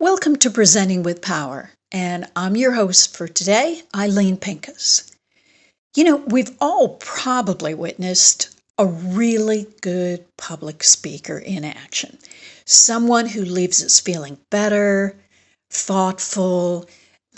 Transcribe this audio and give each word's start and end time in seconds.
Welcome 0.00 0.36
to 0.36 0.50
Presenting 0.50 1.02
with 1.02 1.20
Power, 1.20 1.72
and 1.92 2.26
I'm 2.34 2.56
your 2.56 2.72
host 2.72 3.14
for 3.14 3.28
today, 3.28 3.82
Eileen 3.94 4.38
Pincus. 4.38 5.14
You 5.94 6.04
know, 6.04 6.16
we've 6.16 6.56
all 6.58 6.96
probably 7.00 7.74
witnessed 7.74 8.58
a 8.78 8.86
really 8.86 9.66
good 9.82 10.24
public 10.38 10.84
speaker 10.84 11.36
in 11.36 11.66
action, 11.66 12.16
someone 12.64 13.26
who 13.26 13.44
leaves 13.44 13.84
us 13.84 14.00
feeling 14.00 14.38
better, 14.48 15.18
thoughtful, 15.68 16.88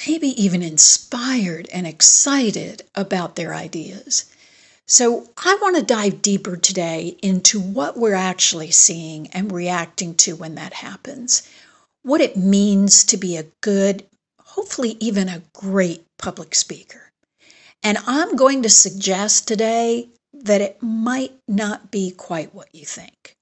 maybe 0.06 0.28
even 0.40 0.62
inspired 0.62 1.68
and 1.72 1.84
excited 1.84 2.82
about 2.94 3.34
their 3.34 3.52
ideas. 3.52 4.32
So, 4.86 5.28
I 5.36 5.58
want 5.60 5.78
to 5.78 5.82
dive 5.82 6.22
deeper 6.22 6.56
today 6.56 7.16
into 7.22 7.58
what 7.58 7.96
we're 7.96 8.14
actually 8.14 8.70
seeing 8.70 9.26
and 9.32 9.50
reacting 9.50 10.14
to 10.18 10.36
when 10.36 10.54
that 10.54 10.74
happens 10.74 11.42
what 12.02 12.20
it 12.20 12.36
means 12.36 13.04
to 13.04 13.16
be 13.16 13.36
a 13.36 13.46
good, 13.60 14.04
hopefully, 14.40 14.96
even 15.00 15.28
a 15.28 15.42
great 15.52 16.04
public 16.18 16.54
speaker. 16.54 17.10
And 17.82 17.98
I'm 18.06 18.36
going 18.36 18.62
to 18.62 18.68
suggest 18.68 19.48
today 19.48 20.08
that 20.32 20.60
it 20.60 20.82
might 20.82 21.32
not 21.48 21.90
be 21.90 22.10
quite 22.10 22.54
what 22.54 22.68
you 22.72 22.84
think. 22.84 23.36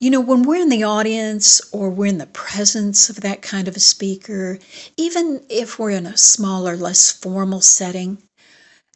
You 0.00 0.10
know, 0.10 0.20
when 0.20 0.42
we're 0.42 0.60
in 0.60 0.68
the 0.68 0.84
audience 0.84 1.62
or 1.72 1.88
we're 1.88 2.06
in 2.06 2.18
the 2.18 2.26
presence 2.26 3.08
of 3.08 3.20
that 3.20 3.42
kind 3.42 3.68
of 3.68 3.76
a 3.76 3.80
speaker, 3.80 4.58
even 4.96 5.44
if 5.48 5.78
we're 5.78 5.90
in 5.90 6.06
a 6.06 6.16
smaller, 6.16 6.76
less 6.76 7.10
formal 7.10 7.60
setting, 7.60 8.18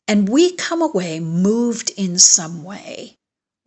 and 0.06 0.28
we 0.28 0.52
come 0.52 0.82
away 0.82 1.20
moved 1.20 1.90
in 1.96 2.18
some 2.18 2.64
way, 2.64 3.16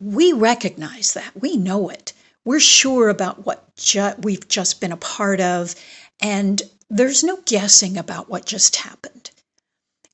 we 0.00 0.32
recognize 0.32 1.14
that. 1.14 1.32
We 1.40 1.56
know 1.56 1.88
it 1.88 2.12
we're 2.44 2.60
sure 2.60 3.08
about 3.08 3.46
what 3.46 3.74
ju- 3.76 4.14
we've 4.22 4.48
just 4.48 4.80
been 4.80 4.92
a 4.92 4.96
part 4.96 5.40
of, 5.40 5.74
and 6.20 6.62
there's 6.90 7.24
no 7.24 7.38
guessing 7.46 7.96
about 7.96 8.28
what 8.28 8.46
just 8.46 8.76
happened. 8.76 9.30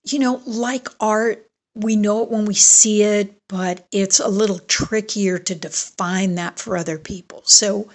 You 0.05 0.19
know, 0.19 0.43
like 0.47 0.89
art, 1.01 1.49
we 1.75 1.97
know 1.97 2.23
it 2.23 2.31
when 2.31 2.45
we 2.45 2.55
see 2.55 3.03
it, 3.03 3.35
but 3.49 3.87
it's 3.93 4.21
a 4.21 4.29
little 4.29 4.59
trickier 4.61 5.39
to 5.39 5.55
define 5.55 6.35
that 6.37 6.59
for 6.59 6.77
other 6.77 6.99
people. 6.99 7.43
So, 7.45 7.89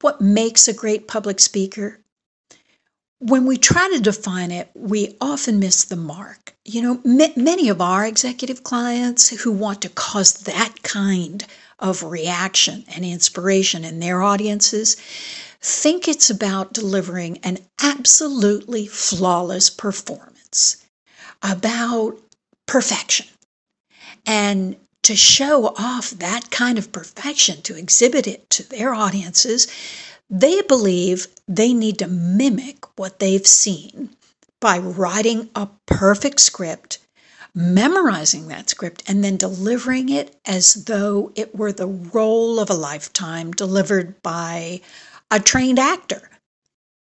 what 0.00 0.20
makes 0.20 0.68
a 0.68 0.74
great 0.74 1.08
public 1.08 1.40
speaker? 1.40 2.00
When 3.20 3.46
we 3.46 3.56
try 3.56 3.88
to 3.88 4.00
define 4.00 4.50
it, 4.50 4.70
we 4.74 5.16
often 5.20 5.58
miss 5.58 5.84
the 5.84 5.96
mark. 5.96 6.54
You 6.64 6.82
know, 6.82 7.00
m- 7.04 7.42
many 7.42 7.68
of 7.68 7.80
our 7.80 8.04
executive 8.04 8.64
clients 8.64 9.30
who 9.30 9.52
want 9.52 9.82
to 9.82 9.88
cause 9.88 10.34
that 10.34 10.82
kind 10.82 11.44
of 11.78 12.02
reaction 12.02 12.84
and 12.94 13.04
inspiration 13.04 13.84
in 13.84 14.00
their 14.00 14.22
audiences 14.22 14.96
think 15.60 16.06
it's 16.06 16.28
about 16.28 16.74
delivering 16.74 17.38
an 17.38 17.58
absolutely 17.82 18.86
flawless 18.86 19.70
performance, 19.70 20.76
about 21.42 22.20
perfection. 22.66 23.26
And 24.26 24.76
to 25.02 25.16
show 25.16 25.74
off 25.76 26.10
that 26.10 26.50
kind 26.50 26.78
of 26.78 26.92
perfection, 26.92 27.62
to 27.62 27.76
exhibit 27.76 28.26
it 28.26 28.48
to 28.50 28.68
their 28.68 28.94
audiences, 28.94 29.66
they 30.30 30.62
believe 30.62 31.28
they 31.48 31.72
need 31.72 31.98
to 31.98 32.08
mimic 32.08 32.98
what 32.98 33.18
they've 33.18 33.46
seen 33.46 34.10
by 34.60 34.78
writing 34.78 35.50
a 35.54 35.68
perfect 35.86 36.40
script 36.40 36.98
memorizing 37.54 38.48
that 38.48 38.68
script 38.68 39.02
and 39.06 39.22
then 39.22 39.36
delivering 39.36 40.08
it 40.08 40.36
as 40.44 40.74
though 40.84 41.30
it 41.36 41.54
were 41.54 41.72
the 41.72 41.86
role 41.86 42.58
of 42.58 42.68
a 42.68 42.74
lifetime 42.74 43.52
delivered 43.52 44.20
by 44.22 44.80
a 45.30 45.38
trained 45.38 45.78
actor. 45.78 46.30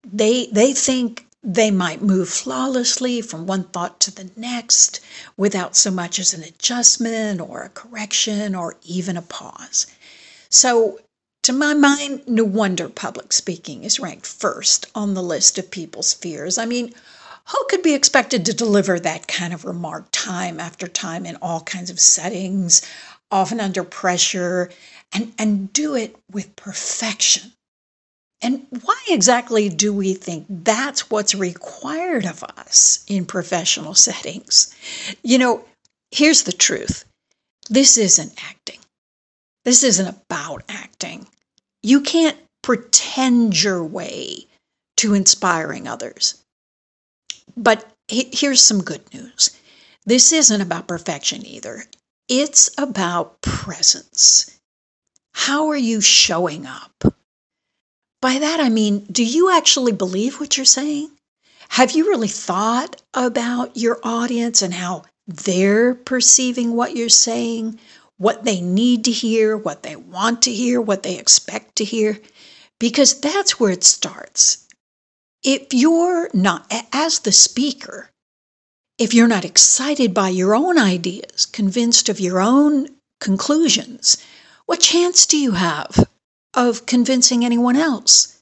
They 0.04 0.46
they 0.46 0.72
think 0.72 1.26
they 1.42 1.70
might 1.70 2.02
move 2.02 2.28
flawlessly 2.28 3.22
from 3.22 3.46
one 3.46 3.64
thought 3.64 3.98
to 4.00 4.10
the 4.10 4.30
next 4.36 5.00
without 5.36 5.74
so 5.76 5.90
much 5.90 6.18
as 6.18 6.34
an 6.34 6.42
adjustment 6.42 7.40
or 7.40 7.62
a 7.62 7.70
correction 7.70 8.54
or 8.54 8.76
even 8.82 9.16
a 9.16 9.22
pause. 9.22 9.86
So, 10.50 11.00
to 11.44 11.52
my 11.52 11.72
mind, 11.72 12.24
no 12.26 12.44
wonder 12.44 12.88
public 12.90 13.32
speaking 13.32 13.84
is 13.84 14.00
ranked 14.00 14.26
first 14.26 14.86
on 14.94 15.14
the 15.14 15.22
list 15.22 15.56
of 15.58 15.70
people's 15.70 16.12
fears. 16.12 16.58
I 16.58 16.66
mean, 16.66 16.92
who 17.48 17.66
could 17.68 17.82
be 17.82 17.94
expected 17.94 18.46
to 18.46 18.54
deliver 18.54 18.98
that 18.98 19.26
kind 19.26 19.52
of 19.52 19.64
remark 19.64 20.06
time 20.12 20.60
after 20.60 20.86
time 20.86 21.26
in 21.26 21.36
all 21.36 21.60
kinds 21.60 21.90
of 21.90 22.00
settings, 22.00 22.82
often 23.30 23.60
under 23.60 23.84
pressure, 23.84 24.70
and, 25.12 25.32
and 25.38 25.72
do 25.72 25.94
it 25.94 26.16
with 26.30 26.56
perfection? 26.56 27.52
And 28.42 28.66
why 28.82 28.98
exactly 29.08 29.68
do 29.68 29.92
we 29.92 30.14
think 30.14 30.46
that's 30.48 31.10
what's 31.10 31.34
required 31.34 32.24
of 32.24 32.42
us 32.42 33.04
in 33.06 33.26
professional 33.26 33.94
settings? 33.94 34.74
You 35.22 35.38
know, 35.38 35.64
here's 36.10 36.44
the 36.44 36.52
truth 36.52 37.04
this 37.68 37.98
isn't 37.98 38.32
acting. 38.42 38.78
This 39.64 39.82
isn't 39.82 40.08
about 40.08 40.62
acting. 40.68 41.28
You 41.82 42.00
can't 42.00 42.38
pretend 42.62 43.62
your 43.62 43.84
way 43.84 44.46
to 44.96 45.14
inspiring 45.14 45.86
others. 45.86 46.42
But 47.56 47.90
here's 48.08 48.62
some 48.62 48.82
good 48.82 49.02
news 49.12 49.50
this 50.06 50.32
isn't 50.32 50.60
about 50.60 50.88
perfection 50.88 51.44
either, 51.46 51.84
it's 52.28 52.70
about 52.78 53.42
presence. 53.42 54.58
How 55.32 55.68
are 55.68 55.76
you 55.76 56.00
showing 56.00 56.66
up? 56.66 57.14
By 58.20 58.38
that 58.38 58.60
I 58.60 58.68
mean, 58.68 59.06
do 59.10 59.24
you 59.24 59.50
actually 59.50 59.92
believe 59.92 60.40
what 60.40 60.56
you're 60.56 60.66
saying? 60.66 61.10
Have 61.70 61.92
you 61.92 62.08
really 62.08 62.28
thought 62.28 63.00
about 63.14 63.76
your 63.76 64.00
audience 64.02 64.62
and 64.62 64.74
how 64.74 65.04
they're 65.26 65.94
perceiving 65.94 66.74
what 66.74 66.96
you're 66.96 67.08
saying, 67.08 67.78
what 68.16 68.44
they 68.44 68.60
need 68.60 69.04
to 69.04 69.12
hear, 69.12 69.56
what 69.56 69.82
they 69.82 69.96
want 69.96 70.42
to 70.42 70.52
hear, 70.52 70.80
what 70.80 71.02
they 71.02 71.18
expect 71.18 71.76
to 71.76 71.84
hear? 71.84 72.18
Because 72.78 73.20
that's 73.20 73.60
where 73.60 73.70
it 73.70 73.84
starts 73.84 74.66
if 75.42 75.72
you're 75.72 76.28
not, 76.34 76.70
as 76.92 77.20
the 77.20 77.32
speaker, 77.32 78.10
if 78.98 79.14
you're 79.14 79.28
not 79.28 79.44
excited 79.44 80.12
by 80.12 80.28
your 80.28 80.54
own 80.54 80.78
ideas, 80.78 81.46
convinced 81.46 82.08
of 82.08 82.20
your 82.20 82.40
own 82.40 82.88
conclusions, 83.20 84.18
what 84.66 84.80
chance 84.80 85.24
do 85.24 85.38
you 85.38 85.52
have 85.52 86.08
of 86.54 86.84
convincing 86.84 87.44
anyone 87.44 87.76
else? 87.76 88.38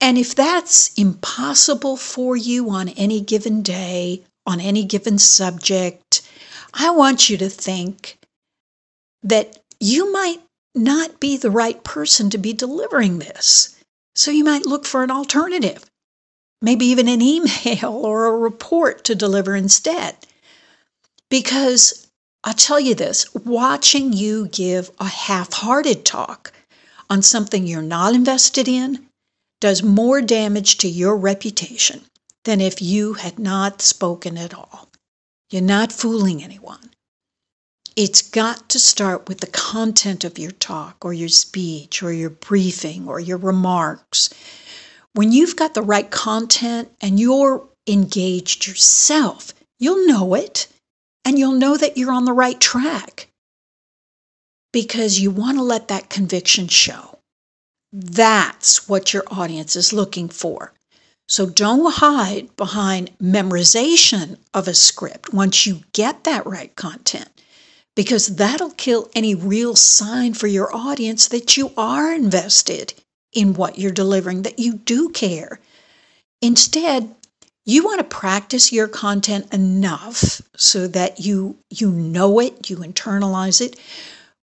And 0.00 0.18
if 0.18 0.34
that's 0.34 0.92
impossible 0.94 1.96
for 1.96 2.36
you 2.36 2.70
on 2.70 2.88
any 2.90 3.20
given 3.20 3.62
day, 3.62 4.24
on 4.46 4.60
any 4.60 4.84
given 4.84 5.18
subject, 5.18 6.22
I 6.74 6.90
want 6.90 7.30
you 7.30 7.36
to 7.38 7.48
think 7.48 8.18
that 9.22 9.58
you 9.80 10.12
might 10.12 10.40
not 10.74 11.20
be 11.20 11.36
the 11.36 11.50
right 11.50 11.82
person 11.84 12.30
to 12.30 12.38
be 12.38 12.52
delivering 12.52 13.18
this. 13.18 13.76
So 14.14 14.30
you 14.30 14.44
might 14.44 14.66
look 14.66 14.84
for 14.84 15.02
an 15.02 15.10
alternative 15.10 15.84
maybe 16.60 16.86
even 16.86 17.08
an 17.08 17.22
email 17.22 17.90
or 18.04 18.26
a 18.26 18.36
report 18.36 19.04
to 19.04 19.14
deliver 19.14 19.54
instead. 19.54 20.16
Because 21.30 22.06
I'll 22.44 22.54
tell 22.54 22.80
you 22.80 22.94
this 22.94 23.32
watching 23.34 24.12
you 24.12 24.48
give 24.48 24.90
a 24.98 25.08
half 25.08 25.52
hearted 25.52 26.04
talk 26.04 26.52
on 27.10 27.22
something 27.22 27.66
you're 27.66 27.82
not 27.82 28.14
invested 28.14 28.68
in 28.68 29.06
does 29.60 29.82
more 29.82 30.22
damage 30.22 30.78
to 30.78 30.88
your 30.88 31.16
reputation 31.16 32.04
than 32.44 32.60
if 32.60 32.80
you 32.80 33.14
had 33.14 33.38
not 33.38 33.82
spoken 33.82 34.38
at 34.38 34.54
all. 34.54 34.88
You're 35.50 35.62
not 35.62 35.92
fooling 35.92 36.42
anyone. 36.42 36.90
It's 37.96 38.22
got 38.22 38.68
to 38.68 38.78
start 38.78 39.28
with 39.28 39.40
the 39.40 39.48
content 39.48 40.22
of 40.22 40.38
your 40.38 40.52
talk 40.52 41.04
or 41.04 41.12
your 41.12 41.28
speech 41.28 42.02
or 42.02 42.12
your 42.12 42.30
briefing 42.30 43.08
or 43.08 43.18
your 43.18 43.38
remarks 43.38 44.30
when 45.14 45.32
you've 45.32 45.56
got 45.56 45.74
the 45.74 45.82
right 45.82 46.10
content 46.10 46.90
and 47.00 47.18
you're 47.18 47.66
engaged 47.86 48.66
yourself, 48.66 49.54
you'll 49.78 50.06
know 50.06 50.34
it 50.34 50.68
and 51.24 51.38
you'll 51.38 51.52
know 51.52 51.76
that 51.76 51.96
you're 51.96 52.12
on 52.12 52.24
the 52.24 52.32
right 52.32 52.60
track 52.60 53.28
because 54.72 55.20
you 55.20 55.30
want 55.30 55.58
to 55.58 55.62
let 55.62 55.88
that 55.88 56.10
conviction 56.10 56.68
show. 56.68 57.18
That's 57.92 58.88
what 58.88 59.12
your 59.12 59.24
audience 59.28 59.76
is 59.76 59.92
looking 59.92 60.28
for. 60.28 60.72
So 61.26 61.46
don't 61.46 61.92
hide 61.92 62.54
behind 62.56 63.10
memorization 63.18 64.38
of 64.54 64.68
a 64.68 64.74
script 64.74 65.32
once 65.32 65.66
you 65.66 65.82
get 65.92 66.24
that 66.24 66.46
right 66.46 66.74
content, 66.76 67.28
because 67.94 68.36
that'll 68.36 68.70
kill 68.70 69.10
any 69.14 69.34
real 69.34 69.74
sign 69.76 70.32
for 70.32 70.46
your 70.46 70.74
audience 70.74 71.28
that 71.28 71.56
you 71.56 71.72
are 71.76 72.12
invested 72.12 72.94
in 73.32 73.54
what 73.54 73.78
you're 73.78 73.92
delivering, 73.92 74.42
that 74.42 74.58
you 74.58 74.74
do 74.74 75.08
care. 75.10 75.60
Instead, 76.40 77.14
you 77.64 77.84
want 77.84 77.98
to 77.98 78.04
practice 78.04 78.72
your 78.72 78.88
content 78.88 79.52
enough 79.52 80.40
so 80.56 80.86
that 80.88 81.20
you 81.20 81.58
you 81.70 81.90
know 81.90 82.40
it, 82.40 82.70
you 82.70 82.78
internalize 82.78 83.60
it, 83.60 83.76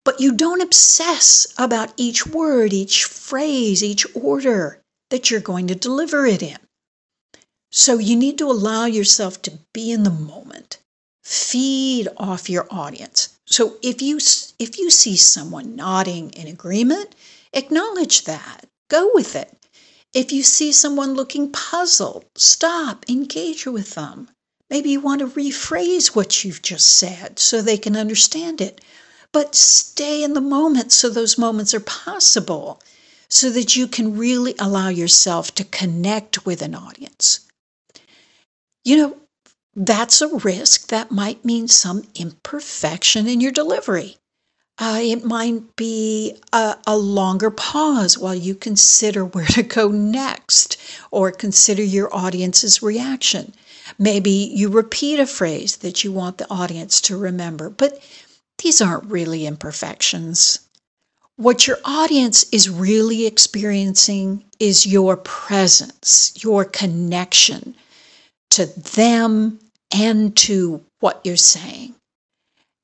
but 0.03 0.19
you 0.19 0.33
don't 0.33 0.61
obsess 0.61 1.47
about 1.57 1.93
each 1.95 2.27
word, 2.27 2.73
each 2.73 3.05
phrase, 3.05 3.83
each 3.83 4.05
order. 4.15 4.81
that 5.09 5.29
you're 5.29 5.39
going 5.39 5.67
to 5.67 5.75
deliver 5.75 6.25
it 6.25 6.41
in. 6.41 6.57
So 7.71 7.99
you 7.99 8.15
need 8.15 8.37
to 8.39 8.49
allow 8.49 8.85
yourself 8.85 9.41
to 9.43 9.59
be 9.73 9.91
in 9.91 10.03
the 10.03 10.09
moment. 10.09 10.79
Feed 11.23 12.07
off 12.17 12.49
your 12.49 12.67
audience. 12.71 13.29
So 13.45 13.77
if 13.81 14.01
you 14.01 14.17
if 14.59 14.77
you 14.77 14.89
see 14.89 15.15
someone 15.15 15.75
nodding 15.75 16.31
in 16.31 16.47
agreement, 16.47 17.15
acknowledge 17.53 18.25
that. 18.25 18.65
Go 18.93 19.09
with 19.15 19.35
it. 19.35 19.51
If 20.13 20.31
you 20.31 20.43
see 20.43 20.71
someone 20.71 21.15
looking 21.15 21.51
puzzled, 21.51 22.25
stop, 22.35 23.09
engage 23.09 23.65
with 23.65 23.95
them. 23.95 24.29
Maybe 24.69 24.91
you 24.91 24.99
want 24.99 25.21
to 25.21 25.27
rephrase 25.27 26.15
what 26.15 26.43
you've 26.43 26.61
just 26.61 26.85
said 26.85 27.39
so 27.39 27.59
they 27.59 27.77
can 27.77 27.97
understand 27.97 28.61
it. 28.61 28.81
But 29.31 29.55
stay 29.55 30.23
in 30.23 30.33
the 30.33 30.41
moment 30.41 30.91
so 30.91 31.09
those 31.09 31.39
moments 31.39 31.73
are 31.73 31.79
possible, 31.79 32.83
so 33.29 33.49
that 33.49 33.75
you 33.75 33.87
can 33.87 34.15
really 34.15 34.53
allow 34.59 34.89
yourself 34.89 35.55
to 35.55 35.63
connect 35.63 36.45
with 36.45 36.61
an 36.61 36.75
audience. 36.75 37.39
You 38.85 38.97
know, 38.97 39.17
that's 39.75 40.21
a 40.21 40.27
risk 40.27 40.89
that 40.89 41.09
might 41.09 41.43
mean 41.43 41.67
some 41.67 42.03
imperfection 42.13 43.27
in 43.27 43.41
your 43.41 43.51
delivery. 43.51 44.17
Uh, 44.79 44.99
it 45.01 45.23
might 45.23 45.75
be 45.75 46.35
a, 46.51 46.75
a, 46.87 46.97
longer 46.97 47.51
pause 47.51 48.17
while 48.17 48.33
you 48.33 48.55
consider 48.55 49.23
where 49.23 49.45
to 49.45 49.61
go 49.61 49.89
next 49.89 50.77
or 51.11 51.31
consider 51.31 51.83
your 51.83 52.13
audience's 52.13 52.81
reaction. 52.81 53.53
Maybe 53.99 54.31
you 54.31 54.69
repeat 54.69 55.19
a 55.19 55.27
phrase 55.27 55.77
that 55.77 56.03
you 56.03 56.11
want 56.11 56.39
the 56.39 56.49
audience 56.49 57.01
to 57.01 57.17
remember, 57.17 57.69
but 57.69 58.01
these 58.63 58.81
aren't 58.81 59.11
really 59.11 59.45
imperfections. 59.45 60.59
What 61.35 61.67
your 61.67 61.77
audience 61.85 62.45
is 62.51 62.69
really 62.69 63.27
experiencing 63.27 64.43
is 64.59 64.87
your 64.87 65.17
presence, 65.17 66.33
your 66.43 66.65
connection 66.65 67.75
to 68.51 68.65
them 68.65 69.59
and 69.93 70.35
to 70.37 70.83
what 70.99 71.21
you're 71.23 71.37
saying. 71.37 71.95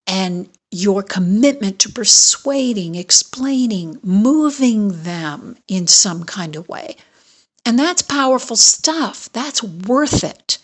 And 0.10 0.50
your 0.72 1.04
commitment 1.04 1.80
to 1.80 1.90
persuading, 1.90 2.96
explaining, 2.96 4.00
moving 4.04 5.04
them 5.04 5.56
in 5.68 5.88
some 5.88 6.24
kind 6.24 6.56
of 6.56 6.68
way. 6.68 6.98
And 7.66 7.78
that's 7.78 8.02
powerful 8.02 8.56
stuff. 8.56 9.32
That's 9.32 9.64
worth 9.64 10.24
it. 10.24 10.58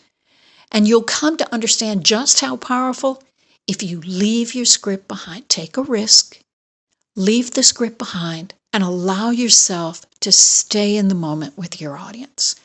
And 0.72 0.88
you'll 0.88 1.04
come 1.04 1.38
to 1.38 1.54
understand 1.54 2.06
just 2.06 2.42
how 2.42 2.58
powerful 2.58 3.24
if 3.68 3.84
you 3.84 4.02
leave 4.02 4.56
your 4.56 4.66
script 4.66 5.08
behind. 5.08 5.48
Take 5.48 5.78
a 5.78 5.84
risk, 5.84 6.40
leave 7.16 7.52
the 7.52 7.64
script 7.64 7.98
behind, 7.98 8.54
and 8.74 8.84
allow 8.84 9.30
yourself 9.30 10.06
to 10.22 10.32
stay 10.32 10.98
in 10.98 11.08
the 11.08 11.16
moment 11.16 11.58
with 11.58 11.80
your 11.80 11.98
audience. 11.98 12.56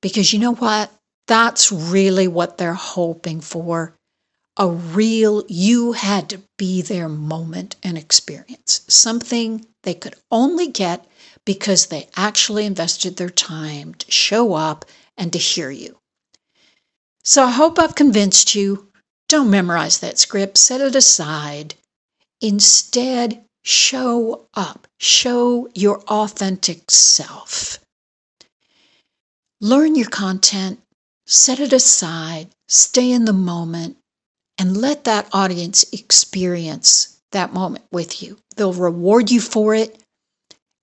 Because 0.00 0.32
you 0.32 0.38
know 0.40 0.54
what? 0.54 0.90
That's 1.26 1.72
really 1.72 2.28
what 2.28 2.58
they're 2.58 2.74
hoping 2.74 3.40
for 3.40 3.95
a 4.56 4.68
real, 4.68 5.44
you 5.48 5.92
had 5.92 6.30
to 6.30 6.40
be 6.56 6.80
there 6.82 7.08
moment 7.08 7.76
and 7.82 7.98
experience, 7.98 8.82
something 8.88 9.66
they 9.82 9.94
could 9.94 10.14
only 10.30 10.68
get 10.68 11.06
because 11.44 11.86
they 11.86 12.08
actually 12.16 12.66
invested 12.66 13.16
their 13.16 13.30
time 13.30 13.94
to 13.94 14.10
show 14.10 14.54
up 14.54 14.84
and 15.16 15.32
to 15.32 15.38
hear 15.38 15.70
you. 15.70 15.98
So 17.22 17.44
I 17.44 17.50
hope 17.50 17.78
I've 17.78 17.94
convinced 17.94 18.54
you. 18.54 18.88
Don't 19.28 19.50
memorize 19.50 19.98
that 19.98 20.18
script, 20.18 20.56
set 20.58 20.80
it 20.80 20.94
aside. 20.94 21.74
Instead, 22.40 23.44
show 23.64 24.46
up, 24.54 24.86
show 25.00 25.68
your 25.74 26.00
authentic 26.02 26.90
self. 26.90 27.80
Learn 29.60 29.94
your 29.96 30.08
content, 30.08 30.80
set 31.26 31.58
it 31.58 31.72
aside, 31.72 32.48
stay 32.68 33.10
in 33.10 33.24
the 33.24 33.32
moment, 33.32 33.96
and 34.58 34.76
let 34.76 35.04
that 35.04 35.28
audience 35.32 35.84
experience 35.92 37.20
that 37.32 37.52
moment 37.52 37.84
with 37.90 38.22
you. 38.22 38.38
They'll 38.56 38.72
reward 38.72 39.30
you 39.30 39.40
for 39.40 39.74
it, 39.74 39.98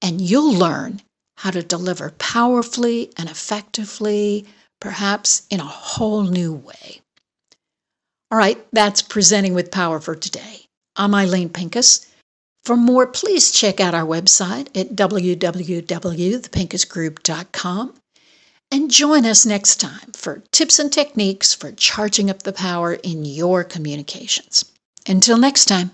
and 0.01 0.19
you'll 0.21 0.53
learn 0.53 1.01
how 1.37 1.51
to 1.51 1.63
deliver 1.63 2.11
powerfully 2.11 3.11
and 3.17 3.29
effectively, 3.29 4.45
perhaps 4.79 5.47
in 5.49 5.59
a 5.59 5.65
whole 5.65 6.23
new 6.23 6.53
way. 6.53 7.01
All 8.31 8.37
right, 8.37 8.65
that's 8.71 9.01
presenting 9.01 9.53
with 9.53 9.71
power 9.71 9.99
for 9.99 10.15
today. 10.15 10.61
I'm 10.95 11.15
Eileen 11.15 11.49
Pincus. 11.49 12.07
For 12.63 12.77
more, 12.77 13.07
please 13.07 13.51
check 13.51 13.79
out 13.79 13.93
our 13.93 14.05
website 14.05 14.67
at 14.77 14.95
www.thepincusgroup.com 14.95 17.93
and 18.73 18.89
join 18.89 19.23
us 19.23 19.45
next 19.45 19.75
time 19.79 20.11
for 20.15 20.41
tips 20.51 20.79
and 20.79 20.91
techniques 20.91 21.53
for 21.53 21.71
charging 21.71 22.31
up 22.31 22.41
the 22.41 22.51
power 22.51 22.95
in 22.95 23.23
your 23.23 23.63
communications. 23.63 24.65
Until 25.07 25.37
next 25.37 25.65
time. 25.65 25.91